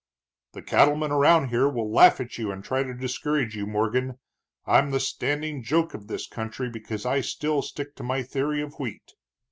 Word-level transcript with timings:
"These 0.53 0.63
cattlemen 0.65 1.11
around 1.11 1.49
here 1.49 1.69
will 1.69 1.91
laugh 1.93 2.19
at 2.19 2.35
you 2.39 2.51
and 2.51 2.63
try 2.63 2.81
to 2.81 2.91
discourage 2.91 3.55
you, 3.55 3.67
Morgan. 3.67 4.17
I'm 4.65 4.89
the 4.89 4.99
standing 4.99 5.61
joke 5.61 5.93
of 5.93 6.07
this 6.07 6.25
country 6.25 6.71
because 6.71 7.05
I 7.05 7.21
still 7.21 7.61
stick 7.61 7.93
to 7.97 8.03
my 8.03 8.23
theory 8.23 8.63
of 8.63 8.79
wheat." 8.79 9.13